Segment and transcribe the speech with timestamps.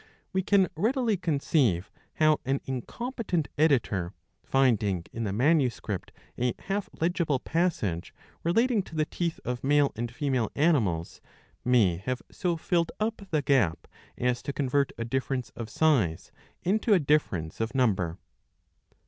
[0.33, 7.37] We can readily conceive how an incompetent editor, finding in the manuscript a half legible
[7.39, 8.11] passage
[8.43, 11.21] relating to the teeth of male and female animals,
[11.63, 13.87] may have so filled up the gap
[14.17, 16.31] as to convert a difference of size
[16.63, 18.17] into a difference of number."